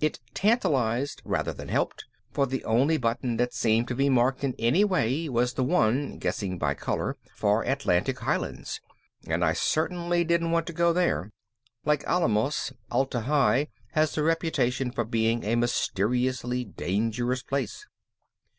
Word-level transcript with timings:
It 0.00 0.20
tantalized 0.32 1.20
rather 1.22 1.52
than 1.52 1.68
helped, 1.68 2.06
for 2.30 2.46
the 2.46 2.64
only 2.64 2.96
button 2.96 3.36
that 3.36 3.52
seemed 3.52 3.88
to 3.88 3.94
be 3.94 4.08
marked 4.08 4.42
in 4.42 4.54
any 4.58 4.84
way 4.84 5.28
was 5.28 5.52
the 5.52 5.62
one 5.62 6.16
(guessing 6.16 6.56
by 6.56 6.72
color) 6.72 7.18
for 7.36 7.62
Atlantic 7.64 8.20
Highlands, 8.20 8.80
and 9.26 9.44
I 9.44 9.52
certainly 9.52 10.24
didn't 10.24 10.50
want 10.50 10.66
to 10.68 10.72
go 10.72 10.94
there. 10.94 11.30
Like 11.84 12.04
Alamos, 12.06 12.72
Atla 12.90 13.20
Hi 13.20 13.68
has 13.90 14.14
the 14.14 14.22
reputation 14.22 14.90
for 14.92 15.04
being 15.04 15.44
a 15.44 15.56
mysteriously 15.56 16.64
dangerous 16.64 17.42
place. 17.42 17.84